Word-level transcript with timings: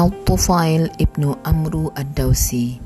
Al-Tufail 0.00 0.88
ibnu 0.96 1.36
Amru 1.44 1.92
ad-Dausi 1.92 2.80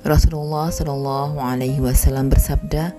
Rasulullah 0.00 0.72
Shallallahu 0.72 1.36
Alaihi 1.36 1.76
Wasallam 1.76 2.32
bersabda, 2.32 2.96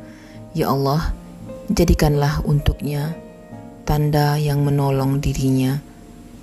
Ya 0.53 0.69
Allah, 0.69 1.17
jadikanlah 1.65 2.45
untuknya 2.45 3.17
tanda 3.89 4.37
yang 4.37 4.61
menolong 4.61 5.17
dirinya 5.17 5.81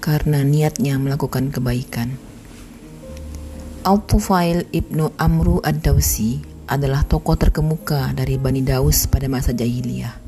karena 0.03 0.43
niatnya 0.43 0.99
melakukan 0.99 1.55
kebaikan. 1.55 2.19
Al-Tufail 3.87 4.67
ibnu 4.75 5.15
Amru 5.15 5.63
ad-Dausi 5.63 6.43
adalah 6.67 7.07
tokoh 7.07 7.39
terkemuka 7.39 8.11
dari 8.19 8.35
Bani 8.35 8.67
Daus 8.67 9.07
pada 9.07 9.31
masa 9.31 9.55
jahiliyah. 9.55 10.19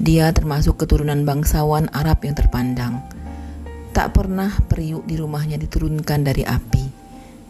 Dia 0.00 0.32
termasuk 0.32 0.80
keturunan 0.80 1.20
bangsawan 1.28 1.92
Arab 1.92 2.24
yang 2.24 2.32
terpandang 2.32 3.15
Tak 3.96 4.12
pernah 4.12 4.52
periuk 4.68 5.08
di 5.08 5.16
rumahnya 5.16 5.56
diturunkan 5.56 6.20
dari 6.20 6.44
api. 6.44 6.84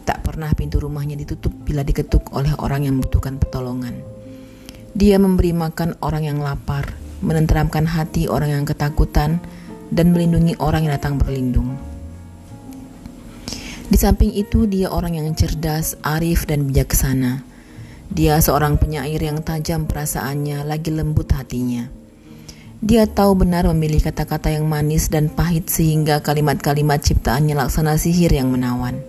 Tak 0.07 0.23
pernah 0.23 0.47
pintu 0.55 0.79
rumahnya 0.79 1.19
ditutup 1.19 1.51
bila 1.51 1.83
diketuk 1.83 2.31
oleh 2.31 2.55
orang 2.63 2.87
yang 2.87 2.95
membutuhkan 2.95 3.35
pertolongan. 3.35 3.99
Dia 4.95 5.19
memberi 5.19 5.51
makan 5.51 5.99
orang 5.99 6.23
yang 6.23 6.39
lapar, 6.39 6.95
menenteramkan 7.19 7.83
hati 7.83 8.31
orang 8.31 8.55
yang 8.55 8.63
ketakutan, 8.63 9.43
dan 9.91 10.15
melindungi 10.15 10.55
orang 10.63 10.87
yang 10.87 10.95
datang 10.95 11.19
berlindung. 11.19 11.75
Di 13.91 13.99
samping 13.99 14.31
itu, 14.31 14.71
dia 14.71 14.87
orang 14.87 15.19
yang 15.19 15.27
cerdas, 15.35 15.99
arif, 15.99 16.47
dan 16.47 16.63
bijaksana. 16.63 17.43
Dia 18.07 18.39
seorang 18.39 18.79
penyair 18.79 19.19
yang 19.19 19.43
tajam 19.43 19.83
perasaannya, 19.83 20.63
lagi 20.63 20.95
lembut 20.95 21.27
hatinya. 21.27 22.06
Dia 22.77 23.09
tahu 23.09 23.41
benar 23.41 23.65
memilih 23.73 24.05
kata-kata 24.05 24.53
yang 24.53 24.69
manis 24.69 25.09
dan 25.09 25.33
pahit 25.33 25.65
sehingga 25.65 26.21
kalimat-kalimat 26.21 27.01
ciptaannya 27.01 27.57
laksana 27.57 27.97
sihir 27.97 28.29
yang 28.29 28.53
menawan. 28.53 29.01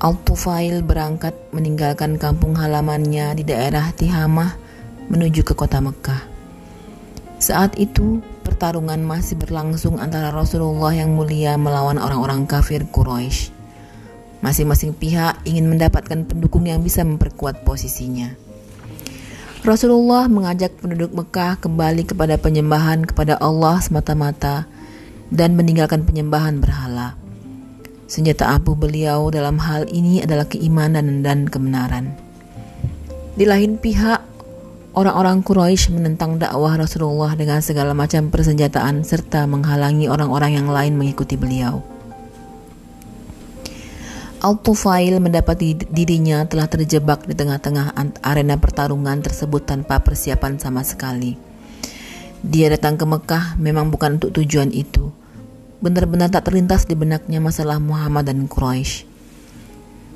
Al-Tufail 0.00 0.80
berangkat 0.80 1.36
meninggalkan 1.52 2.16
kampung 2.16 2.56
halamannya 2.56 3.36
di 3.36 3.44
daerah 3.44 3.92
Tihamah 3.92 4.56
menuju 5.12 5.44
ke 5.44 5.52
kota 5.52 5.84
Mekah. 5.84 6.24
Saat 7.36 7.76
itu, 7.76 8.24
pertarungan 8.40 9.04
masih 9.04 9.36
berlangsung 9.36 10.00
antara 10.00 10.32
Rasulullah 10.32 10.96
yang 10.96 11.12
mulia 11.12 11.60
melawan 11.60 12.00
orang-orang 12.00 12.48
kafir 12.48 12.88
Quraisy. 12.88 13.52
Masing-masing 14.40 14.96
pihak 14.96 15.36
ingin 15.44 15.68
mendapatkan 15.68 16.24
pendukung 16.24 16.64
yang 16.64 16.80
bisa 16.80 17.04
memperkuat 17.04 17.60
posisinya. 17.60 18.32
Rasulullah 19.64 20.28
mengajak 20.28 20.76
penduduk 20.76 21.16
Mekah 21.16 21.56
kembali 21.56 22.04
kepada 22.04 22.36
penyembahan 22.36 23.00
kepada 23.00 23.40
Allah 23.40 23.80
semata-mata 23.80 24.68
dan 25.32 25.56
meninggalkan 25.56 26.04
penyembahan 26.04 26.60
berhala. 26.60 27.16
Senjata 28.04 28.52
abu 28.52 28.76
beliau 28.76 29.32
dalam 29.32 29.56
hal 29.56 29.88
ini 29.88 30.20
adalah 30.20 30.44
keimanan 30.44 31.24
dan 31.24 31.48
kebenaran. 31.48 32.12
Di 33.40 33.48
lain 33.48 33.80
pihak, 33.80 34.20
orang-orang 34.92 35.40
Quraisy 35.40 35.96
menentang 35.96 36.36
dakwah 36.36 36.76
Rasulullah 36.76 37.32
dengan 37.32 37.64
segala 37.64 37.96
macam 37.96 38.28
persenjataan 38.28 39.00
serta 39.00 39.48
menghalangi 39.48 40.12
orang-orang 40.12 40.60
yang 40.60 40.68
lain 40.68 40.92
mengikuti 41.00 41.40
beliau. 41.40 41.80
Al-Tufail 44.44 45.24
mendapati 45.24 45.72
dirinya 45.88 46.44
telah 46.44 46.68
terjebak 46.68 47.24
di 47.24 47.32
tengah-tengah 47.32 47.96
arena 48.20 48.60
pertarungan 48.60 49.24
tersebut 49.24 49.64
tanpa 49.64 50.04
persiapan 50.04 50.60
sama 50.60 50.84
sekali. 50.84 51.32
Dia 52.44 52.68
datang 52.68 53.00
ke 53.00 53.08
Mekah 53.08 53.56
memang 53.56 53.88
bukan 53.88 54.20
untuk 54.20 54.36
tujuan 54.36 54.68
itu. 54.68 55.08
Benar-benar 55.80 56.28
tak 56.28 56.52
terlintas 56.52 56.84
di 56.84 56.92
benaknya 56.92 57.40
masalah 57.40 57.80
Muhammad 57.80 58.28
dan 58.28 58.44
Quraisy. 58.44 59.08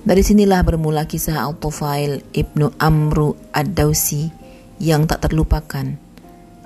Dari 0.05 0.21
sinilah 0.21 0.61
bermula 0.61 1.09
kisah 1.09 1.49
Al-Tufail 1.49 2.21
Ibnu 2.37 2.77
Amru 2.77 3.33
Ad-Dausi 3.57 4.29
yang 4.77 5.09
tak 5.09 5.25
terlupakan. 5.25 5.97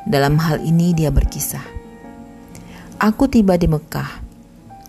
Dalam 0.03 0.35
hal 0.43 0.67
ini 0.67 0.99
dia 0.99 1.15
berkisah. 1.15 1.63
Aku 2.99 3.31
tiba 3.31 3.55
di 3.55 3.71
Mekah 3.71 4.32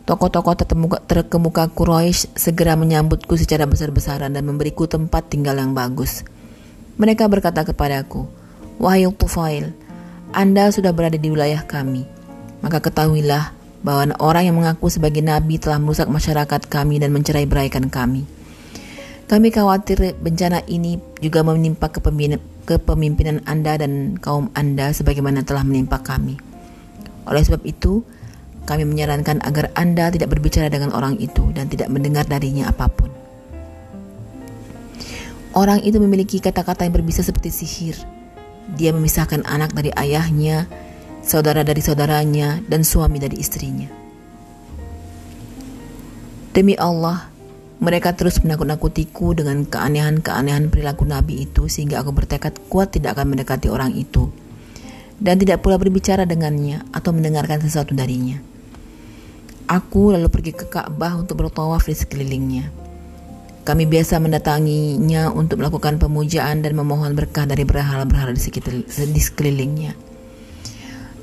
Tokoh-tokoh 0.03 0.59
terkemuka 1.07 1.71
Quraisy 1.71 2.35
segera 2.35 2.75
menyambutku 2.75 3.39
secara 3.39 3.63
besar-besaran 3.63 4.35
dan 4.35 4.43
memberiku 4.43 4.83
tempat 4.83 5.31
tinggal 5.31 5.55
yang 5.55 5.71
bagus. 5.71 6.27
Mereka 6.99 7.31
berkata 7.31 7.63
kepadaku, 7.63 8.27
Wahai 8.83 9.07
Tufail, 9.15 9.71
Anda 10.35 10.67
sudah 10.75 10.91
berada 10.91 11.15
di 11.15 11.31
wilayah 11.31 11.63
kami. 11.63 12.03
Maka 12.59 12.83
ketahuilah 12.83 13.55
bahwa 13.79 14.11
orang 14.19 14.51
yang 14.51 14.59
mengaku 14.59 14.91
sebagai 14.91 15.23
nabi 15.23 15.55
telah 15.55 15.79
merusak 15.79 16.11
masyarakat 16.11 16.67
kami 16.67 16.99
dan 16.99 17.15
mencerai 17.15 17.47
beraikan 17.47 17.87
kami. 17.87 18.27
Kami 19.31 19.55
khawatir 19.55 20.19
bencana 20.19 20.67
ini 20.67 20.99
juga 21.23 21.47
menimpa 21.47 21.87
kepemimpinan 22.67 23.39
Anda 23.47 23.79
dan 23.79 24.19
kaum 24.19 24.51
Anda 24.51 24.91
sebagaimana 24.91 25.47
telah 25.47 25.63
menimpa 25.63 26.03
kami. 26.03 26.35
Oleh 27.23 27.39
sebab 27.39 27.63
itu, 27.63 28.03
kami 28.63 28.88
menyarankan 28.88 29.44
agar 29.44 29.72
Anda 29.75 30.07
tidak 30.12 30.31
berbicara 30.31 30.72
dengan 30.72 30.96
orang 30.96 31.19
itu 31.19 31.51
dan 31.51 31.68
tidak 31.68 31.91
mendengar 31.91 32.24
darinya 32.24 32.72
apa 32.72 32.88
pun. 32.88 33.12
Orang 35.53 35.85
itu 35.85 36.01
memiliki 36.01 36.41
kata-kata 36.41 36.88
yang 36.88 36.97
berbisa 36.97 37.22
seperti 37.22 37.53
sihir. 37.53 37.97
Dia 38.74 38.90
memisahkan 38.90 39.46
anak 39.46 39.75
dari 39.78 39.94
ayahnya, 39.94 40.66
saudara 41.22 41.62
dari 41.62 41.84
saudaranya, 41.84 42.63
dan 42.66 42.81
suami 42.81 43.22
dari 43.22 43.38
istrinya. 43.38 43.85
Demi 46.57 46.74
Allah, 46.74 47.30
mereka 47.84 48.16
terus 48.18 48.41
menakut-nakutiku 48.41 49.38
dengan 49.38 49.68
keanehan-keanehan 49.68 50.72
perilaku 50.72 51.06
Nabi 51.06 51.45
itu 51.45 51.69
sehingga 51.69 52.01
aku 52.01 52.16
bertekad 52.16 52.57
kuat 52.72 52.95
tidak 52.95 53.19
akan 53.19 53.35
mendekati 53.35 53.68
orang 53.68 53.94
itu 53.94 54.31
dan 55.19 55.40
tidak 55.40 55.62
pula 55.62 55.75
berbicara 55.80 56.28
dengannya 56.28 56.84
atau 56.91 57.12
mendengarkan 57.16 57.59
sesuatu 57.62 57.95
darinya. 57.95 58.52
Aku 59.73 60.13
lalu 60.13 60.29
pergi 60.29 60.53
ke 60.53 60.69
Ka'bah 60.69 61.17
untuk 61.17 61.41
bertawaf 61.41 61.89
di 61.89 61.97
sekelilingnya. 61.97 62.69
Kami 63.66 63.89
biasa 63.89 64.22
mendatanginya 64.22 65.34
untuk 65.34 65.66
melakukan 65.66 65.97
pemujaan 65.97 66.61
dan 66.61 66.78
memohon 66.78 67.17
berkah 67.17 67.50
dari 67.50 67.66
berhala-berhala 67.66 68.38
di, 68.38 68.51
di 68.85 69.22
sekelilingnya. 69.23 69.97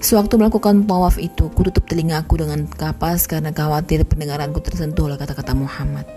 Sewaktu 0.02 0.34
melakukan 0.34 0.82
tawaf 0.82 1.22
itu, 1.22 1.46
ku 1.54 1.62
tutup 1.62 1.86
telingaku 1.86 2.42
dengan 2.42 2.66
kapas 2.66 3.30
karena 3.30 3.54
khawatir 3.54 4.02
pendengaranku 4.02 4.58
tersentuh 4.58 5.06
oleh 5.06 5.14
kata-kata 5.14 5.54
Muhammad. 5.54 6.10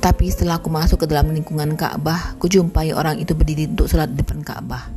Tapi 0.00 0.24
setelah 0.32 0.56
aku 0.56 0.72
masuk 0.72 1.04
ke 1.04 1.06
dalam 1.10 1.36
lingkungan 1.36 1.76
Ka'bah, 1.76 2.40
ku 2.40 2.48
jumpai 2.48 2.96
orang 2.96 3.20
itu 3.20 3.36
berdiri 3.36 3.68
untuk 3.68 3.92
sholat 3.92 4.08
depan 4.08 4.40
Ka'bah. 4.40 4.88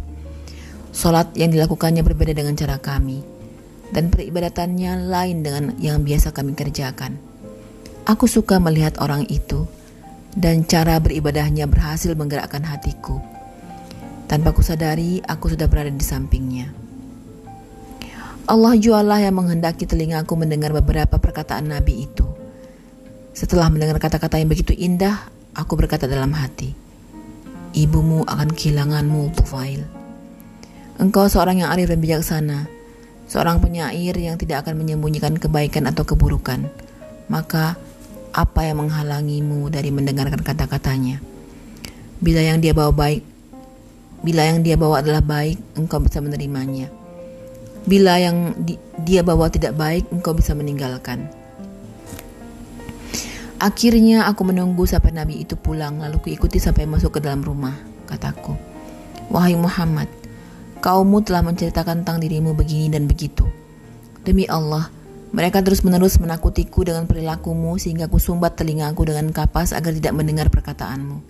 Sholat 0.95 1.35
yang 1.35 1.51
dilakukannya 1.51 1.99
berbeda 1.99 2.31
dengan 2.31 2.55
cara 2.55 2.79
kami 2.79 3.34
dan 3.93 4.09
peribadatannya 4.09 5.05
lain 5.09 5.45
dengan 5.45 5.65
yang 5.77 6.01
biasa 6.01 6.33
kami 6.33 6.57
kerjakan. 6.57 7.17
Aku 8.05 8.29
suka 8.29 8.61
melihat 8.61 8.97
orang 9.01 9.25
itu 9.29 9.65
dan 10.35 10.67
cara 10.67 11.01
beribadahnya 11.01 11.65
berhasil 11.65 12.13
menggerakkan 12.13 12.61
hatiku. 12.65 13.17
Tanpa 14.25 14.51
kusadari, 14.51 15.21
aku 15.25 15.53
sudah 15.53 15.69
berada 15.69 15.89
di 15.93 16.01
sampingnya. 16.01 16.69
Allah 18.45 18.77
jualah 18.77 19.25
yang 19.25 19.41
menghendaki 19.41 19.89
telingaku 19.89 20.37
mendengar 20.37 20.69
beberapa 20.69 21.17
perkataan 21.17 21.73
Nabi 21.73 22.05
itu. 22.05 22.25
Setelah 23.33 23.73
mendengar 23.73 23.97
kata-kata 23.97 24.37
yang 24.37 24.53
begitu 24.53 24.77
indah, 24.77 25.17
aku 25.57 25.73
berkata 25.73 26.05
dalam 26.05 26.29
hati, 26.37 26.77
Ibumu 27.73 28.21
akan 28.23 28.53
kehilanganmu, 28.53 29.33
Tufail. 29.33 29.81
Engkau 31.01 31.27
seorang 31.27 31.65
yang 31.65 31.73
arif 31.73 31.89
dan 31.91 31.99
bijaksana, 31.99 32.69
seorang 33.25 33.61
penyair 33.61 34.13
yang 34.17 34.37
tidak 34.37 34.65
akan 34.65 34.81
menyembunyikan 34.81 35.37
kebaikan 35.37 35.89
atau 35.89 36.05
keburukan, 36.05 36.69
maka 37.29 37.77
apa 38.35 38.67
yang 38.67 38.85
menghalangimu 38.85 39.71
dari 39.71 39.89
mendengarkan 39.89 40.43
kata-katanya? 40.43 41.23
Bila 42.19 42.41
yang 42.43 42.59
dia 42.59 42.75
bawa 42.75 42.91
baik, 42.91 43.23
bila 44.25 44.41
yang 44.47 44.65
dia 44.65 44.75
bawa 44.75 44.99
adalah 45.05 45.21
baik, 45.21 45.61
engkau 45.77 46.01
bisa 46.01 46.17
menerimanya. 46.19 46.89
Bila 47.85 48.17
yang 48.17 48.57
di, 48.65 48.75
dia 49.05 49.21
bawa 49.21 49.47
tidak 49.53 49.77
baik, 49.77 50.09
engkau 50.09 50.33
bisa 50.33 50.57
meninggalkan. 50.57 51.29
Akhirnya 53.61 54.27
aku 54.27 54.43
menunggu 54.43 54.83
sampai 54.83 55.15
Nabi 55.15 55.45
itu 55.45 55.55
pulang, 55.55 56.01
lalu 56.01 56.19
kuikuti 56.19 56.59
sampai 56.59 56.89
masuk 56.89 57.17
ke 57.17 57.19
dalam 57.23 57.45
rumah, 57.45 57.77
kataku. 58.09 58.57
Wahai 59.31 59.55
Muhammad, 59.55 60.09
kaummu 60.85 61.25
telah 61.25 61.41
menceritakan 61.41 62.05
tentang 62.05 62.21
dirimu 62.21 62.53
begini 62.53 62.93
dan 62.93 63.09
begitu. 63.09 63.49
Demi 64.21 64.45
Allah, 64.45 64.93
mereka 65.33 65.65
terus-menerus 65.65 66.21
menakutiku 66.21 66.85
dengan 66.85 67.09
perilakumu 67.09 67.81
sehingga 67.81 68.05
ku 68.05 68.21
sumbat 68.21 68.53
telingaku 68.53 69.09
dengan 69.09 69.33
kapas 69.33 69.73
agar 69.73 69.97
tidak 69.97 70.13
mendengar 70.13 70.53
perkataanmu. 70.53 71.25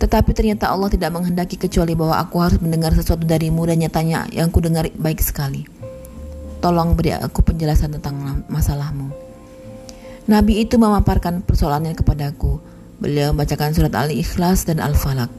Tetapi 0.00 0.30
ternyata 0.32 0.72
Allah 0.72 0.88
tidak 0.88 1.12
menghendaki 1.12 1.60
kecuali 1.60 1.92
bahwa 1.92 2.16
aku 2.16 2.40
harus 2.40 2.56
mendengar 2.64 2.96
sesuatu 2.96 3.28
darimu 3.28 3.68
dan 3.68 3.84
nyatanya 3.84 4.32
yang 4.32 4.48
ku 4.48 4.64
dengar 4.64 4.88
baik 4.96 5.20
sekali. 5.20 5.68
tolong 6.58 6.98
beri 6.98 7.14
aku 7.14 7.38
penjelasan 7.46 7.94
tentang 7.94 8.42
masalahmu. 8.50 9.14
Nabi 10.26 10.66
itu 10.66 10.74
memaparkan 10.74 11.46
persoalannya 11.46 11.94
kepadaku. 11.94 12.58
Beliau 12.98 13.30
membacakan 13.30 13.70
surat 13.78 13.94
Al-Ikhlas 13.94 14.66
dan 14.66 14.82
Al-Falak. 14.82 15.30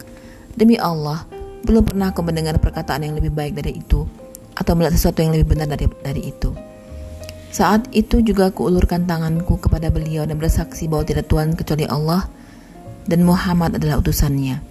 Demi 0.55 0.79
Allah, 0.79 1.27
belum 1.69 1.85
pernah 1.85 2.09
aku 2.09 2.25
mendengar 2.25 2.57
perkataan 2.57 3.05
yang 3.05 3.13
lebih 3.13 3.29
baik 3.29 3.53
dari 3.53 3.77
itu 3.77 4.09
atau 4.57 4.73
melihat 4.73 4.97
sesuatu 4.97 5.21
yang 5.21 5.37
lebih 5.37 5.53
benar 5.53 5.69
dari, 5.69 5.85
dari 6.01 6.33
itu. 6.33 6.49
Saat 7.53 7.89
itu 7.93 8.25
juga 8.25 8.49
aku 8.49 8.65
ulurkan 8.65 9.05
tanganku 9.05 9.61
kepada 9.61 9.93
beliau 9.93 10.25
dan 10.25 10.41
bersaksi 10.41 10.89
bahwa 10.89 11.05
tidak 11.05 11.29
Tuhan 11.29 11.53
kecuali 11.53 11.85
Allah 11.85 12.25
dan 13.05 13.21
Muhammad 13.21 13.77
adalah 13.77 14.01
utusannya. 14.01 14.61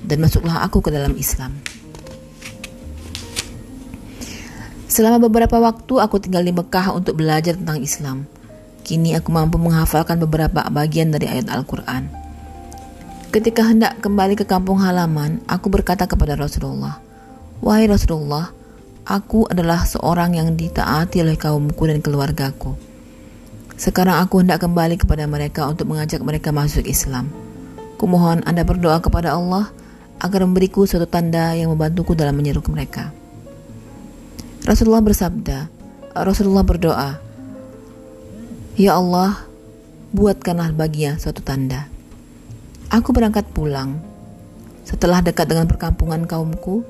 Dan 0.00 0.16
masuklah 0.24 0.64
aku 0.64 0.80
ke 0.80 0.88
dalam 0.88 1.12
Islam. 1.16 1.60
Selama 4.88 5.20
beberapa 5.28 5.60
waktu 5.60 5.94
aku 6.00 6.20
tinggal 6.20 6.44
di 6.44 6.56
Mekah 6.56 6.96
untuk 6.96 7.20
belajar 7.20 7.56
tentang 7.56 7.84
Islam. 7.84 8.24
Kini 8.80 9.14
aku 9.14 9.28
mampu 9.28 9.60
menghafalkan 9.60 10.16
beberapa 10.18 10.66
bagian 10.72 11.12
dari 11.12 11.28
ayat 11.28 11.52
Al-Quran. 11.52 12.19
Ketika 13.30 13.62
hendak 13.62 14.02
kembali 14.02 14.34
ke 14.34 14.42
kampung 14.42 14.82
halaman, 14.82 15.38
aku 15.46 15.70
berkata 15.70 16.10
kepada 16.10 16.34
Rasulullah, 16.34 16.98
Wahai 17.62 17.86
Rasulullah, 17.86 18.50
aku 19.06 19.46
adalah 19.46 19.86
seorang 19.86 20.34
yang 20.34 20.58
ditaati 20.58 21.22
oleh 21.22 21.38
kaumku 21.38 21.78
dan 21.86 22.02
keluargaku. 22.02 22.74
Sekarang 23.78 24.18
aku 24.18 24.42
hendak 24.42 24.58
kembali 24.58 24.98
kepada 24.98 25.30
mereka 25.30 25.70
untuk 25.70 25.94
mengajak 25.94 26.18
mereka 26.26 26.50
masuk 26.50 26.82
Islam. 26.82 27.30
Kumohon 28.02 28.42
Anda 28.50 28.66
berdoa 28.66 28.98
kepada 28.98 29.38
Allah 29.38 29.70
agar 30.18 30.42
memberiku 30.42 30.82
suatu 30.90 31.06
tanda 31.06 31.54
yang 31.54 31.70
membantuku 31.70 32.18
dalam 32.18 32.34
menyeru 32.34 32.66
mereka. 32.66 33.14
Rasulullah 34.66 35.06
bersabda, 35.06 35.70
Rasulullah 36.18 36.66
berdoa, 36.66 37.22
Ya 38.74 38.98
Allah, 38.98 39.46
buatkanlah 40.10 40.74
baginya 40.74 41.14
suatu 41.14 41.46
tanda. 41.46 41.99
Aku 42.90 43.14
berangkat 43.14 43.46
pulang. 43.54 44.02
Setelah 44.82 45.22
dekat 45.22 45.46
dengan 45.46 45.70
perkampungan 45.70 46.26
kaumku, 46.26 46.82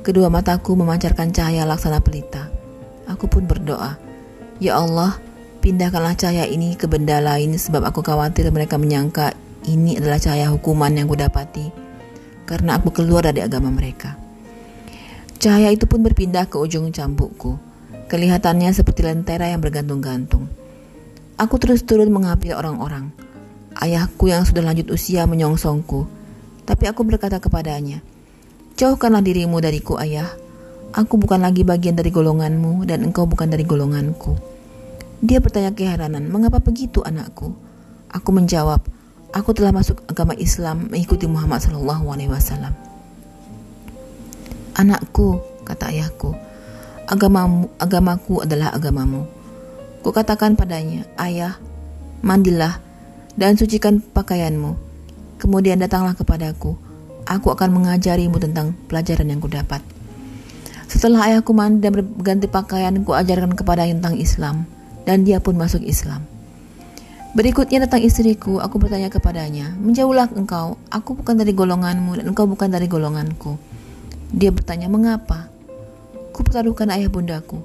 kedua 0.00 0.32
mataku 0.32 0.72
memancarkan 0.72 1.28
cahaya 1.28 1.68
laksana 1.68 2.00
pelita. 2.00 2.48
Aku 3.04 3.28
pun 3.28 3.44
berdoa, 3.44 4.00
Ya 4.64 4.80
Allah, 4.80 5.20
pindahkanlah 5.60 6.16
cahaya 6.16 6.48
ini 6.48 6.72
ke 6.72 6.88
benda 6.88 7.20
lain 7.20 7.52
sebab 7.60 7.84
aku 7.84 8.00
khawatir 8.00 8.48
mereka 8.48 8.80
menyangka 8.80 9.36
ini 9.68 10.00
adalah 10.00 10.16
cahaya 10.16 10.48
hukuman 10.48 10.88
yang 10.96 11.04
kudapati 11.04 11.68
karena 12.48 12.80
aku 12.80 12.88
keluar 12.88 13.28
dari 13.28 13.44
agama 13.44 13.68
mereka. 13.68 14.16
Cahaya 15.36 15.68
itu 15.68 15.84
pun 15.84 16.00
berpindah 16.00 16.48
ke 16.48 16.56
ujung 16.56 16.88
cambukku. 16.96 17.60
Kelihatannya 18.08 18.72
seperti 18.72 19.04
lentera 19.04 19.52
yang 19.52 19.60
bergantung-gantung. 19.60 20.48
Aku 21.36 21.60
terus 21.60 21.84
turun 21.84 22.08
mengambil 22.08 22.56
orang-orang. 22.56 23.12
Ayahku 23.82 24.30
yang 24.30 24.46
sudah 24.46 24.62
lanjut 24.62 24.94
usia 24.94 25.26
menyongsongku. 25.26 26.06
Tapi 26.62 26.86
aku 26.86 27.02
berkata 27.02 27.42
kepadanya, 27.42 27.98
Jauhkanlah 28.78 29.26
dirimu 29.26 29.58
dariku 29.58 29.98
ayah. 29.98 30.30
Aku 30.94 31.18
bukan 31.18 31.42
lagi 31.42 31.66
bagian 31.66 31.98
dari 31.98 32.14
golonganmu 32.14 32.86
dan 32.86 33.02
engkau 33.02 33.26
bukan 33.26 33.50
dari 33.50 33.66
golonganku. 33.66 34.38
Dia 35.18 35.42
bertanya 35.42 35.74
keheranan, 35.74 36.30
mengapa 36.30 36.62
begitu 36.62 37.02
anakku? 37.02 37.58
Aku 38.06 38.30
menjawab, 38.30 38.86
aku 39.34 39.50
telah 39.50 39.74
masuk 39.74 39.98
agama 40.06 40.38
Islam 40.38 40.86
mengikuti 40.86 41.26
Muhammad 41.26 41.66
Wasallam. 41.66 42.74
Anakku, 44.78 45.42
kata 45.66 45.90
ayahku, 45.90 46.38
agamamu, 47.10 47.66
agamaku 47.82 48.46
adalah 48.46 48.70
agamamu. 48.70 49.26
Kukatakan 50.06 50.54
padanya, 50.54 51.02
Ayah, 51.18 51.58
mandilah 52.22 52.91
dan 53.36 53.56
sucikan 53.56 54.00
pakaianmu. 54.00 54.76
Kemudian 55.40 55.80
datanglah 55.80 56.14
kepadaku. 56.14 56.76
Aku 57.26 57.48
akan 57.54 57.70
mengajarimu 57.70 58.38
tentang 58.42 58.74
pelajaran 58.90 59.30
yang 59.30 59.38
kudapat. 59.38 59.82
Setelah 60.90 61.32
ayahku 61.32 61.56
mandi 61.56 61.80
dan 61.80 61.96
berganti 61.96 62.46
pakaian, 62.50 62.92
ku 63.00 63.16
ajarkan 63.16 63.56
kepada 63.56 63.88
tentang 63.88 64.18
Islam. 64.18 64.68
Dan 65.02 65.24
dia 65.26 65.42
pun 65.42 65.58
masuk 65.58 65.82
Islam. 65.82 66.22
Berikutnya 67.32 67.88
datang 67.88 68.04
istriku, 68.04 68.60
aku 68.60 68.76
bertanya 68.76 69.08
kepadanya, 69.08 69.72
Menjauhlah 69.80 70.28
engkau, 70.36 70.76
aku 70.92 71.16
bukan 71.16 71.40
dari 71.40 71.56
golonganmu 71.56 72.20
dan 72.20 72.28
engkau 72.28 72.44
bukan 72.44 72.68
dari 72.68 72.86
golonganku. 72.86 73.56
Dia 74.36 74.52
bertanya, 74.52 74.92
mengapa? 74.92 75.48
Ku 76.36 76.44
pertaruhkan 76.44 76.92
ayah 76.92 77.08
bundaku. 77.08 77.64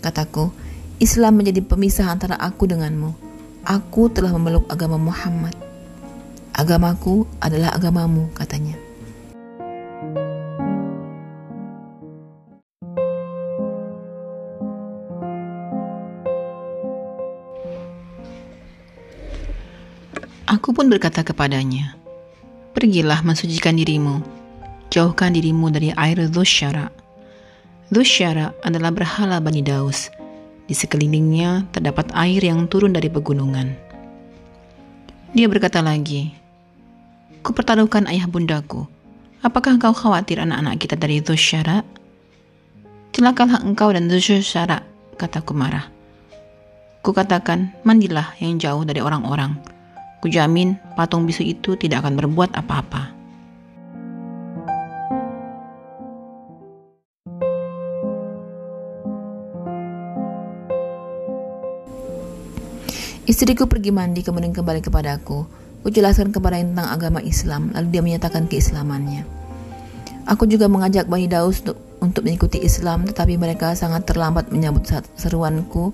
Kataku, 0.00 0.48
Islam 0.96 1.44
menjadi 1.44 1.60
pemisah 1.60 2.08
antara 2.08 2.40
aku 2.40 2.64
denganmu. 2.64 3.25
Aku 3.66 4.06
telah 4.06 4.30
memeluk 4.30 4.62
agama 4.70 4.94
Muhammad. 4.94 5.50
Agamaku 6.54 7.26
adalah 7.42 7.74
agamamu, 7.74 8.30
katanya. 8.30 8.78
Aku 20.46 20.70
pun 20.70 20.86
berkata 20.86 21.26
kepadanya, 21.26 21.98
Pergilah 22.70 23.26
mensucikan 23.26 23.74
dirimu, 23.74 24.22
jauhkan 24.94 25.34
dirimu 25.34 25.74
dari 25.74 25.90
air 25.90 26.30
Dhusyara. 26.30 26.86
Dhusyara 27.90 28.54
adalah 28.62 28.94
berhala 28.94 29.42
Bani 29.42 29.66
Daus, 29.66 30.06
di 30.66 30.74
sekelilingnya 30.74 31.70
terdapat 31.70 32.10
air 32.14 32.42
yang 32.42 32.66
turun 32.66 32.94
dari 32.94 33.06
pegunungan. 33.06 33.72
Dia 35.32 35.46
berkata 35.46 35.80
lagi, 35.82 36.34
Kupertaruhkan 37.46 38.10
ayah 38.10 38.26
bundaku. 38.26 38.90
Apakah 39.40 39.78
engkau 39.78 39.94
khawatir 39.94 40.42
anak-anak 40.42 40.82
kita 40.82 40.98
dari 40.98 41.22
Dhusyara? 41.22 41.86
Celakalah 43.14 43.62
engkau 43.62 43.94
dan 43.94 44.10
Dhusyara, 44.10 44.82
kataku 45.14 45.54
marah. 45.54 45.86
Kukatakan, 47.06 47.70
mandilah 47.86 48.34
yang 48.42 48.58
jauh 48.58 48.82
dari 48.82 48.98
orang-orang. 48.98 49.54
Kujamin 50.18 50.74
patung 50.98 51.22
bisu 51.22 51.46
itu 51.46 51.78
tidak 51.78 52.02
akan 52.02 52.18
berbuat 52.18 52.58
apa-apa. 52.58 53.15
Istriku 63.26 63.66
pergi 63.66 63.90
mandi 63.90 64.22
kemudian 64.22 64.54
kembali 64.54 64.86
kepadaku. 64.86 65.38
Ku 65.82 65.90
jelaskan 65.90 66.30
kepada 66.30 66.62
tentang 66.62 66.86
agama 66.86 67.18
Islam, 67.18 67.74
lalu 67.74 67.90
dia 67.90 68.02
menyatakan 68.02 68.46
keislamannya. 68.46 69.26
Aku 70.30 70.46
juga 70.46 70.70
mengajak 70.70 71.10
Bani 71.10 71.26
Daus 71.26 71.58
untuk, 71.62 71.78
untuk 71.98 72.22
mengikuti 72.22 72.62
Islam, 72.62 73.02
tetapi 73.02 73.34
mereka 73.34 73.74
sangat 73.74 74.06
terlambat 74.06 74.54
menyambut 74.54 74.86
seruanku, 75.18 75.90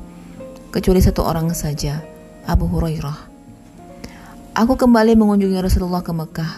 kecuali 0.73 1.01
satu 1.01 1.25
orang 1.25 1.57
saja, 1.57 2.05
Abu 2.45 2.69
Hurairah. 2.69 3.33
Aku 4.53 4.77
kembali 4.77 5.17
mengunjungi 5.17 5.57
Rasulullah 5.57 6.05
ke 6.05 6.13
Mekah, 6.13 6.53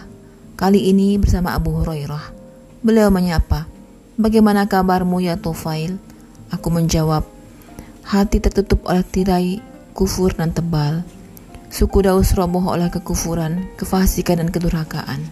kali 0.59 0.91
ini 0.91 1.15
bersama 1.15 1.55
Abu 1.55 1.71
Hurairah. 1.71 2.35
Beliau 2.83 3.07
menyapa, 3.11 3.67
Bagaimana 4.15 4.67
kabarmu 4.67 5.19
ya 5.23 5.35
Tufail? 5.35 5.99
Aku 6.47 6.71
menjawab, 6.71 7.27
hati 8.07 8.39
tertutup 8.39 8.87
oleh 8.87 9.03
tirai 9.03 9.74
kufur 9.95 10.35
dan 10.35 10.51
tebal. 10.51 11.07
Suku 11.71 12.03
Daus 12.03 12.35
roboh 12.35 12.61
oleh 12.67 12.91
kekufuran, 12.91 13.71
kefasikan 13.79 14.43
dan 14.43 14.51
kedurhakaan. 14.51 15.23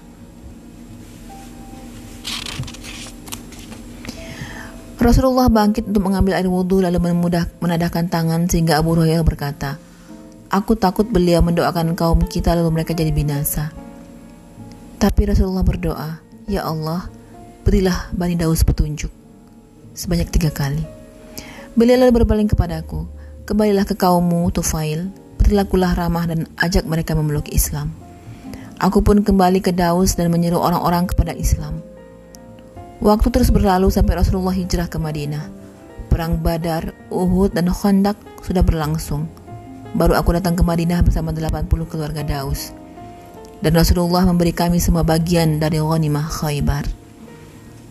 Rasulullah 5.04 5.52
bangkit 5.52 5.92
untuk 5.92 6.08
mengambil 6.08 6.40
air 6.40 6.48
wudhu 6.48 6.80
lalu 6.80 7.12
memudah, 7.12 7.52
menadahkan 7.60 8.08
tangan 8.08 8.48
sehingga 8.48 8.80
Abu 8.80 8.96
Hurairah 8.96 9.28
berkata, 9.28 9.76
Aku 10.48 10.80
takut 10.80 11.04
beliau 11.04 11.44
mendoakan 11.44 11.92
kaum 11.92 12.24
kita 12.24 12.56
lalu 12.56 12.80
mereka 12.80 12.96
jadi 12.96 13.12
binasa. 13.12 13.76
Tapi 14.96 15.28
Rasulullah 15.28 15.68
berdoa, 15.68 16.24
Ya 16.48 16.64
Allah, 16.64 17.12
berilah 17.68 18.16
Bani 18.16 18.40
Daus 18.40 18.64
petunjuk. 18.64 19.12
Sebanyak 19.92 20.32
tiga 20.32 20.56
kali. 20.56 20.88
Beliau 21.76 22.00
lalu 22.00 22.24
berpaling 22.24 22.48
kepadaku, 22.48 23.04
Kembalilah 23.44 23.84
ke 23.84 24.00
kaummu, 24.00 24.56
Tufail, 24.56 25.12
berlakulah 25.44 25.92
ramah 25.92 26.24
dan 26.32 26.48
ajak 26.64 26.88
mereka 26.88 27.12
memeluk 27.12 27.52
Islam. 27.52 27.92
Aku 28.80 29.04
pun 29.04 29.20
kembali 29.20 29.60
ke 29.60 29.76
Daus 29.76 30.16
dan 30.16 30.32
menyeru 30.32 30.64
orang-orang 30.64 31.12
kepada 31.12 31.36
Islam. 31.36 31.84
Waktu 33.04 33.28
terus 33.36 33.52
berlalu 33.52 33.92
sampai 33.92 34.16
Rasulullah 34.16 34.56
hijrah 34.56 34.88
ke 34.88 34.96
Madinah. 34.96 35.44
Perang 36.08 36.40
Badar, 36.40 36.96
Uhud, 37.12 37.52
dan 37.52 37.68
Khandaq 37.68 38.16
sudah 38.48 38.64
berlangsung. 38.64 39.28
Baru 39.92 40.16
aku 40.16 40.40
datang 40.40 40.56
ke 40.56 40.64
Madinah 40.64 41.04
bersama 41.04 41.36
80 41.36 41.68
keluarga 41.92 42.24
Daus. 42.24 42.72
Dan 43.60 43.76
Rasulullah 43.76 44.24
memberi 44.24 44.56
kami 44.56 44.80
semua 44.80 45.04
bagian 45.04 45.60
dari 45.60 45.84
ghanimah 45.84 46.32
Khaybar. 46.32 46.88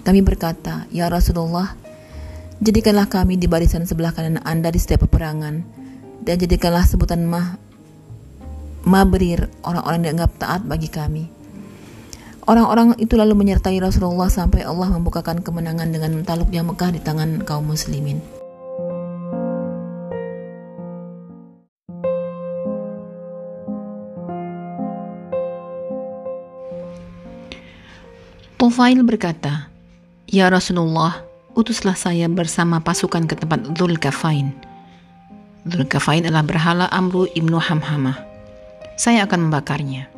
Kami 0.01 0.25
berkata, 0.25 0.89
Ya 0.89 1.13
Rasulullah, 1.13 1.77
Jadikanlah 2.63 3.11
kami 3.11 3.43
di 3.43 3.51
barisan 3.51 3.91
sebelah 3.91 4.15
kanan 4.15 4.39
Anda 4.47 4.71
di 4.71 4.79
setiap 4.79 5.11
peperangan, 5.11 5.67
dan 6.23 6.35
jadikanlah 6.39 6.87
sebutan 6.87 7.27
mah 7.27 7.59
mabrir 8.87 9.51
orang-orang 9.67 9.99
yang 9.99 10.07
dianggap 10.15 10.39
taat 10.39 10.63
bagi 10.63 10.87
kami. 10.87 11.27
Orang-orang 12.47 12.95
itu 13.03 13.19
lalu 13.19 13.35
menyertai 13.35 13.83
Rasulullah 13.83 14.31
sampai 14.31 14.63
Allah 14.63 14.95
membukakan 14.95 15.43
kemenangan 15.43 15.91
dengan 15.91 16.23
mentaluknya 16.23 16.63
Mekah 16.63 16.95
di 16.95 17.03
tangan 17.03 17.43
kaum 17.43 17.67
muslimin. 17.67 18.23
Tufail 28.55 29.03
berkata, 29.03 29.67
Ya 30.31 30.47
Rasulullah, 30.47 31.32
utuslah 31.53 31.97
saya 31.97 32.29
bersama 32.33 32.81
pasukan 32.81 33.29
ke 33.29 33.37
tempat 33.37 33.77
Dhul 33.77 34.01
Kafain. 34.01 34.53
Dhul 35.69 35.85
Kafain 35.87 36.25
adalah 36.25 36.45
berhala 36.45 36.87
Amru 36.89 37.29
ibnu 37.33 37.61
Hamhamah. 37.61 38.17
Saya 38.97 39.25
akan 39.29 39.49
membakarnya. 39.49 40.09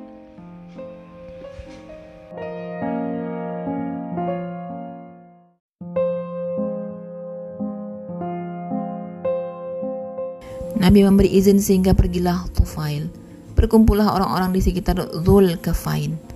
Nabi 10.75 11.01
memberi 11.01 11.33
izin 11.33 11.59
sehingga 11.59 11.97
pergilah 11.97 12.45
Tufail. 12.53 13.09
Berkumpullah 13.57 14.13
orang-orang 14.13 14.53
di 14.53 14.61
sekitar 14.61 15.01
Dhul 15.25 15.57
Kafain 15.59 16.35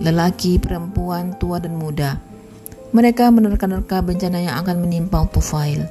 lelaki, 0.00 0.56
perempuan, 0.56 1.36
tua, 1.36 1.60
dan 1.60 1.76
muda. 1.76 2.29
Mereka 2.90 3.30
menerka-nerka 3.30 4.02
bencana 4.02 4.42
yang 4.42 4.58
akan 4.58 4.82
menimpa 4.82 5.22
Tufail. 5.30 5.86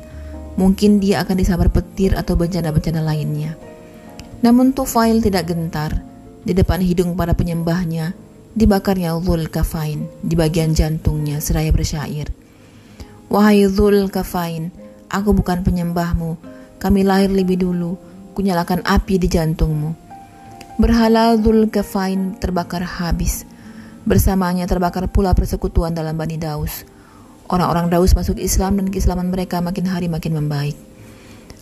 Mungkin 0.60 1.00
dia 1.00 1.24
akan 1.24 1.36
disabar 1.40 1.72
petir 1.72 2.12
atau 2.20 2.36
bencana-bencana 2.36 3.00
lainnya. 3.00 3.56
Namun 4.44 4.76
Tufail 4.76 5.24
tidak 5.24 5.48
gentar. 5.48 6.04
Di 6.44 6.52
depan 6.52 6.84
hidung 6.84 7.16
para 7.16 7.32
penyembahnya, 7.32 8.16
dibakarnya 8.56 9.16
Dhul 9.20 9.48
Kafain 9.48 10.08
di 10.20 10.36
bagian 10.36 10.76
jantungnya 10.76 11.40
seraya 11.40 11.72
bersyair. 11.72 12.32
Wahai 13.32 13.68
Dhul 13.72 14.12
Kafain, 14.12 14.72
aku 15.08 15.32
bukan 15.32 15.64
penyembahmu. 15.64 16.36
Kami 16.80 17.04
lahir 17.04 17.32
lebih 17.32 17.60
dulu, 17.60 17.96
kunyalakan 18.36 18.84
api 18.84 19.20
di 19.20 19.28
jantungmu. 19.32 19.96
Berhala 20.80 21.36
Dhul 21.36 21.68
Kafain 21.72 22.40
terbakar 22.40 22.84
habis 22.84 23.44
Bersamanya 24.08 24.64
terbakar 24.64 25.12
pula 25.12 25.36
persekutuan 25.36 25.92
dalam 25.92 26.16
Bani 26.16 26.40
Daus. 26.40 26.88
Orang-orang 27.50 27.92
Daus 27.92 28.16
masuk 28.16 28.40
Islam 28.40 28.78
dan 28.78 28.88
keislaman 28.94 29.34
mereka 29.34 29.60
makin 29.60 29.90
hari 29.90 30.08
makin 30.08 30.38
membaik. 30.38 30.78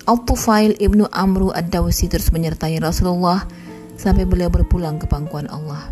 Al-Tufail 0.03 0.77
ibnu 0.77 1.08
Amru 1.10 1.50
ad-Dawsi 1.50 2.12
terus 2.12 2.29
menyertai 2.29 2.77
Rasulullah 2.84 3.48
sampai 3.96 4.27
beliau 4.27 4.51
berpulang 4.51 5.00
ke 5.00 5.08
pangkuan 5.08 5.50
Allah. 5.50 5.89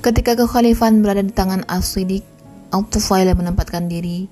Ketika 0.00 0.34
kekhalifahan 0.40 1.04
berada 1.04 1.20
di 1.20 1.32
tangan 1.36 1.68
As-Siddiq, 1.68 2.24
Al-Tufail 2.72 3.28
menempatkan 3.36 3.92
diri, 3.92 4.24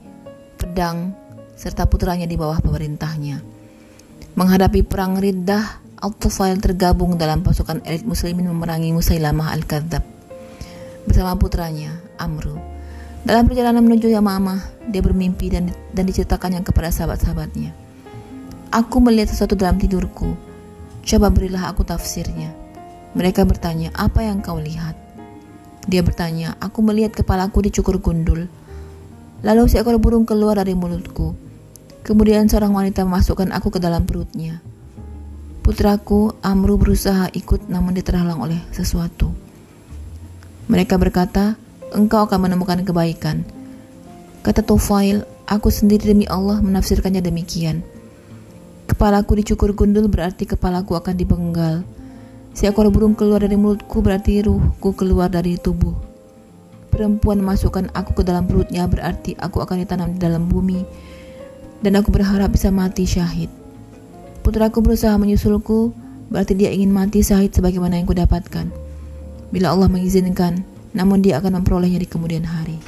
pedang, 0.56 1.12
serta 1.56 1.84
putranya 1.84 2.24
di 2.24 2.36
bawah 2.36 2.60
pemerintahnya. 2.64 3.44
Menghadapi 4.36 4.84
perang 4.84 5.20
Riddah, 5.20 6.00
Al-Tufail 6.00 6.60
tergabung 6.60 7.16
dalam 7.16 7.44
pasukan 7.44 7.84
elit 7.88 8.04
muslimin 8.04 8.48
memerangi 8.52 8.92
Musailamah 8.92 9.52
Al-Kadzab 9.56 10.15
bersama 11.06 11.38
putranya, 11.38 11.94
Amru. 12.18 12.58
Dalam 13.26 13.46
perjalanan 13.50 13.82
menuju 13.82 14.06
Yamamah, 14.10 14.86
dia 14.86 15.02
bermimpi 15.02 15.50
dan, 15.50 15.74
dan 15.90 16.04
diceritakannya 16.06 16.62
kepada 16.62 16.94
sahabat-sahabatnya. 16.94 17.74
Aku 18.70 19.02
melihat 19.02 19.30
sesuatu 19.30 19.58
dalam 19.58 19.78
tidurku. 19.78 20.34
Coba 21.06 21.30
berilah 21.30 21.70
aku 21.70 21.86
tafsirnya. 21.86 22.50
Mereka 23.14 23.46
bertanya, 23.46 23.94
apa 23.94 24.26
yang 24.26 24.42
kau 24.42 24.58
lihat? 24.58 24.94
Dia 25.86 26.02
bertanya, 26.02 26.58
aku 26.58 26.82
melihat 26.82 27.14
kepalaku 27.14 27.66
dicukur 27.66 28.02
gundul. 28.02 28.50
Lalu 29.46 29.62
seekor 29.70 29.98
burung 30.02 30.26
keluar 30.26 30.58
dari 30.58 30.74
mulutku. 30.74 31.38
Kemudian 32.02 32.50
seorang 32.50 32.74
wanita 32.74 33.06
memasukkan 33.06 33.54
aku 33.54 33.74
ke 33.74 33.78
dalam 33.78 34.02
perutnya. 34.06 34.62
Putraku, 35.62 36.30
Amru 36.46 36.78
berusaha 36.78 37.26
ikut 37.34 37.66
namun 37.66 37.98
dia 37.98 38.06
terhalang 38.06 38.38
oleh 38.38 38.62
sesuatu. 38.70 39.45
Mereka 40.66 40.98
berkata, 40.98 41.54
engkau 41.94 42.26
akan 42.26 42.50
menemukan 42.50 42.82
kebaikan. 42.82 43.46
Kata 44.42 44.66
Tufail, 44.66 45.22
aku 45.46 45.70
sendiri 45.70 46.10
demi 46.10 46.26
Allah 46.26 46.58
menafsirkannya 46.58 47.22
demikian. 47.22 47.86
Kepalaku 48.90 49.38
dicukur 49.38 49.78
gundul 49.78 50.10
berarti 50.10 50.42
kepalaku 50.42 50.98
akan 50.98 51.14
dipenggal. 51.14 51.86
Seekor 52.50 52.90
burung 52.90 53.14
keluar 53.14 53.46
dari 53.46 53.54
mulutku 53.54 54.02
berarti 54.02 54.42
ruhku 54.42 54.90
keluar 54.98 55.30
dari 55.30 55.54
tubuh. 55.54 55.94
Perempuan 56.90 57.46
memasukkan 57.46 57.94
aku 57.94 58.18
ke 58.18 58.22
dalam 58.26 58.50
perutnya 58.50 58.90
berarti 58.90 59.38
aku 59.38 59.62
akan 59.62 59.86
ditanam 59.86 60.10
di 60.14 60.18
dalam 60.18 60.50
bumi. 60.50 60.82
Dan 61.78 61.94
aku 61.94 62.10
berharap 62.10 62.50
bisa 62.50 62.74
mati 62.74 63.06
syahid. 63.06 63.52
Putraku 64.42 64.82
berusaha 64.82 65.14
menyusulku, 65.14 65.94
berarti 66.26 66.58
dia 66.58 66.74
ingin 66.74 66.90
mati 66.90 67.22
syahid 67.22 67.54
sebagaimana 67.54 68.02
yang 68.02 68.08
kudapatkan 68.10 68.85
bila 69.50 69.74
Allah 69.74 69.88
mengizinkan, 69.90 70.64
namun 70.96 71.20
dia 71.20 71.38
akan 71.38 71.60
memperolehnya 71.60 72.00
di 72.02 72.08
kemudian 72.08 72.46
hari. 72.46 72.78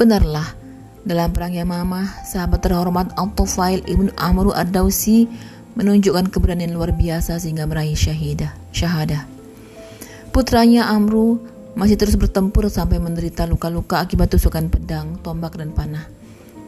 Benarlah, 0.00 0.58
dalam 1.06 1.30
perang 1.30 1.54
Yamamah, 1.54 2.26
sahabat 2.26 2.62
terhormat 2.62 3.14
Al-Tufail 3.14 3.86
ibn 3.86 4.10
Amru 4.18 4.50
ad-Dawsi 4.50 5.30
menunjukkan 5.78 6.30
keberanian 6.30 6.74
luar 6.74 6.90
biasa 6.90 7.38
sehingga 7.38 7.70
meraih 7.70 7.94
syahidah, 7.94 8.50
syahadah. 8.74 9.24
Putranya 10.34 10.90
Amru 10.90 11.38
masih 11.78 11.96
terus 11.96 12.16
bertempur 12.16 12.68
sampai 12.68 13.00
menderita 13.00 13.48
luka-luka 13.48 14.00
akibat 14.00 14.32
tusukan 14.32 14.68
pedang, 14.68 15.20
tombak, 15.20 15.56
dan 15.56 15.72
panah. 15.72 16.04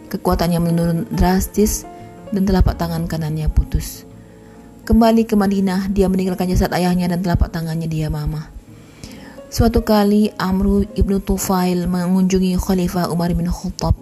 Kekuatannya 0.08 0.60
menurun 0.62 1.00
drastis 1.10 1.84
dan 2.30 2.46
telapak 2.46 2.78
tangan 2.78 3.10
kanannya 3.10 3.50
putus. 3.50 4.06
Kembali 4.84 5.24
ke 5.24 5.32
Madinah, 5.32 5.88
dia 5.88 6.12
meninggalkan 6.12 6.44
jasad 6.44 6.68
ayahnya 6.76 7.08
dan 7.08 7.24
telapak 7.24 7.48
tangannya 7.48 7.88
dia 7.88 8.12
mama. 8.12 8.52
Suatu 9.48 9.80
kali 9.80 10.28
Amru 10.36 10.84
ibnu 10.92 11.24
Tufail 11.24 11.88
mengunjungi 11.88 12.60
Khalifah 12.60 13.08
Umar 13.08 13.32
bin 13.32 13.48
Khattab. 13.48 13.96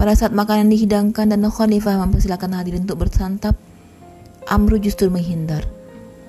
Pada 0.00 0.16
saat 0.16 0.32
makanan 0.32 0.72
dihidangkan 0.72 1.36
dan 1.36 1.44
Khalifah 1.44 2.00
mempersilahkan 2.00 2.56
hadirin 2.56 2.88
untuk 2.88 3.04
bersantap, 3.04 3.60
Amru 4.48 4.80
justru 4.80 5.12
menghindar. 5.12 5.68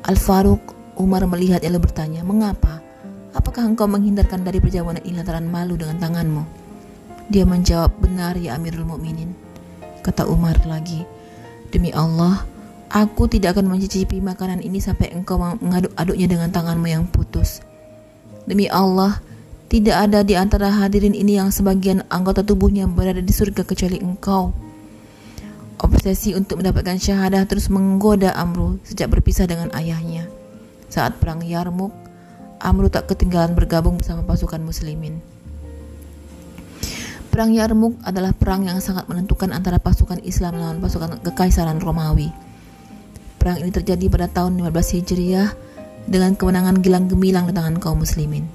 Al-Faruq 0.03 0.75
Umar 0.99 1.23
melihat 1.23 1.63
lalu 1.63 1.87
bertanya, 1.87 2.27
Mengapa? 2.27 2.83
Apakah 3.31 3.63
engkau 3.71 3.87
menghindarkan 3.87 4.43
dari 4.43 4.59
perjamuan 4.59 4.99
ini 4.99 5.15
lantaran 5.15 5.47
malu 5.47 5.79
dengan 5.79 5.95
tanganmu? 6.03 6.43
Dia 7.31 7.47
menjawab, 7.47 8.03
Benar 8.03 8.35
ya 8.35 8.59
Amirul 8.59 8.83
Mukminin. 8.83 9.31
Kata 10.03 10.27
Umar 10.27 10.59
lagi, 10.67 11.07
Demi 11.71 11.95
Allah, 11.95 12.54
Aku 12.93 13.25
tidak 13.25 13.57
akan 13.57 13.71
mencicipi 13.73 14.21
makanan 14.21 14.61
ini 14.61 14.77
sampai 14.77 15.09
engkau 15.13 15.41
mengaduk-aduknya 15.41 16.27
dengan 16.29 16.49
tanganmu 16.53 16.87
yang 16.87 17.03
putus. 17.09 17.65
Demi 18.45 18.69
Allah, 18.69 19.19
tidak 19.65 20.05
ada 20.05 20.21
di 20.21 20.37
antara 20.37 20.69
hadirin 20.69 21.17
ini 21.17 21.41
yang 21.41 21.49
sebagian 21.49 22.05
anggota 22.13 22.45
tubuhnya 22.45 22.85
berada 22.85 23.19
di 23.19 23.33
surga 23.33 23.65
kecuali 23.65 23.97
engkau. 23.97 24.53
Obsesi 25.81 26.37
untuk 26.37 26.61
mendapatkan 26.61 27.01
syahadah 27.01 27.43
terus 27.49 27.67
menggoda 27.73 28.31
Amru 28.37 28.77
sejak 28.85 29.09
berpisah 29.09 29.49
dengan 29.49 29.73
ayahnya. 29.73 30.29
Saat 30.87 31.17
perang 31.17 31.41
Yarmuk, 31.41 31.91
Amru 32.61 32.87
tak 32.87 33.09
ketinggalan 33.09 33.57
bergabung 33.57 33.97
bersama 33.99 34.21
pasukan 34.23 34.61
muslimin. 34.61 35.19
Perang 37.33 37.51
Yarmuk 37.51 37.99
adalah 38.07 38.31
perang 38.31 38.63
yang 38.63 38.79
sangat 38.79 39.11
menentukan 39.11 39.51
antara 39.51 39.75
pasukan 39.75 40.23
Islam 40.23 40.55
lawan 40.55 40.79
pasukan 40.79 41.19
kekaisaran 41.19 41.83
Romawi. 41.83 42.44
Perang 43.45 43.61
ini 43.61 43.69
terjadi 43.69 44.09
pada 44.09 44.25
tahun 44.25 44.57
15 44.57 44.73
Hijriah 44.73 45.53
dengan 46.09 46.33
kemenangan 46.33 46.81
gilang 46.81 47.05
gemilang 47.05 47.45
di 47.45 47.53
tangan 47.53 47.77
kaum 47.77 48.01
muslimin. 48.01 48.49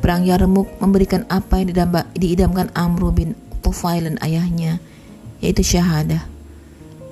Perang 0.00 0.24
Yarmuk 0.24 0.80
memberikan 0.80 1.28
apa 1.28 1.60
yang 1.60 1.76
diidamkan 2.16 2.72
Amru 2.72 3.12
bin 3.12 3.36
Tufail 3.60 4.08
dan 4.08 4.16
ayahnya, 4.24 4.80
yaitu 5.44 5.60
syahadah, 5.60 6.24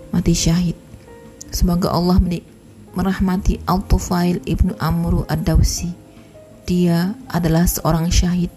mati 0.09 0.33
syahid. 0.33 0.73
Semoga 1.53 1.93
Allah 1.93 2.17
merahmati 2.97 3.61
Al-Tufail 3.69 4.41
ibnu 4.49 4.73
Amru 4.81 5.29
ad-Dawsi. 5.29 5.93
Dia 6.65 7.13
adalah 7.29 7.69
seorang 7.69 8.09
syahid 8.09 8.49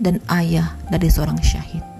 dan 0.00 0.24
ayah 0.32 0.72
dari 0.88 1.12
seorang 1.12 1.36
syahid. 1.44 1.97